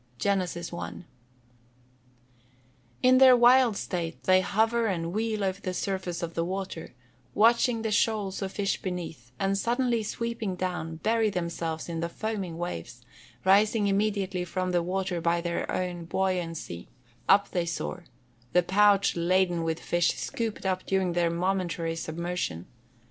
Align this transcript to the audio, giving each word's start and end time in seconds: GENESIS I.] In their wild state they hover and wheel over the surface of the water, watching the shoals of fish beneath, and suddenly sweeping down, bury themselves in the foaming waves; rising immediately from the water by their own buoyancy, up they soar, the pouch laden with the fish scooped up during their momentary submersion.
GENESIS 0.17 0.73
I.] 0.73 0.93
In 3.03 3.19
their 3.19 3.37
wild 3.37 3.77
state 3.77 4.23
they 4.23 4.41
hover 4.41 4.87
and 4.87 5.13
wheel 5.13 5.43
over 5.43 5.61
the 5.61 5.75
surface 5.75 6.23
of 6.23 6.33
the 6.33 6.43
water, 6.43 6.95
watching 7.35 7.83
the 7.83 7.91
shoals 7.91 8.41
of 8.41 8.51
fish 8.51 8.81
beneath, 8.81 9.31
and 9.37 9.55
suddenly 9.55 10.01
sweeping 10.01 10.55
down, 10.55 10.95
bury 11.03 11.29
themselves 11.29 11.87
in 11.87 11.99
the 11.99 12.09
foaming 12.09 12.57
waves; 12.57 13.05
rising 13.45 13.85
immediately 13.85 14.43
from 14.43 14.71
the 14.71 14.81
water 14.81 15.21
by 15.21 15.39
their 15.39 15.71
own 15.71 16.05
buoyancy, 16.05 16.87
up 17.29 17.51
they 17.51 17.67
soar, 17.67 18.05
the 18.53 18.63
pouch 18.63 19.15
laden 19.15 19.61
with 19.63 19.77
the 19.77 19.83
fish 19.83 20.15
scooped 20.15 20.65
up 20.65 20.83
during 20.87 21.13
their 21.13 21.29
momentary 21.29 21.95
submersion. 21.95 22.65